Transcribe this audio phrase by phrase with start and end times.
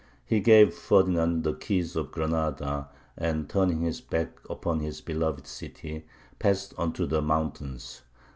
[0.25, 6.07] He gave Ferdinand the keys of Granada, and, turning his back upon his beloved city,
[6.39, 8.01] passed on to the mountains.